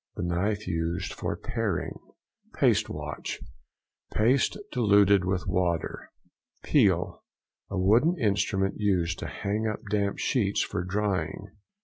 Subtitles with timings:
[0.15, 1.99] —The knife used for paring.
[2.55, 6.09] PASTE WASH.—Paste diluted with water.
[6.63, 11.49] PEEL.—A wooden instrument used to hang up damp sheets for drying.